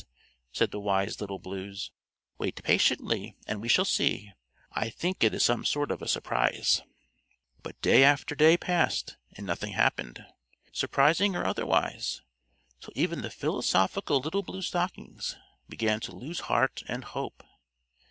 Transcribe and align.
said 0.51 0.71
the 0.71 0.79
wise 0.79 1.21
Little 1.21 1.37
Blues. 1.37 1.91
"Wait 2.39 2.63
patiently 2.63 3.37
and 3.45 3.61
we 3.61 3.67
shall 3.69 3.85
see. 3.85 4.31
I 4.71 4.89
think 4.89 5.23
it 5.23 5.31
is 5.31 5.43
some 5.45 5.63
sort 5.63 5.91
of 5.91 6.01
a 6.01 6.07
surprise." 6.07 6.81
But 7.61 7.79
day 7.83 8.03
after 8.03 8.33
day 8.33 8.57
passed 8.57 9.17
and 9.33 9.45
nothing 9.45 9.73
happened, 9.73 10.25
surprising 10.71 11.35
or 11.35 11.45
otherwise, 11.45 12.23
till 12.79 12.93
even 12.95 13.21
the 13.21 13.29
philosophical 13.29 14.19
Little 14.19 14.41
Blue 14.41 14.63
Stockings 14.63 15.35
began 15.69 15.99
to 15.99 16.15
lose 16.15 16.39
heart 16.49 16.81
and 16.87 17.03
hope. 17.03 17.43